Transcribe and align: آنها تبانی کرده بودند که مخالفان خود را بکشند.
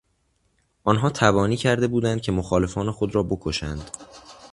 آنها 0.83 1.09
تبانی 1.09 1.57
کرده 1.57 1.87
بودند 1.87 2.21
که 2.21 2.31
مخالفان 2.31 2.91
خود 2.91 3.15
را 3.15 3.23
بکشند. 3.23 3.89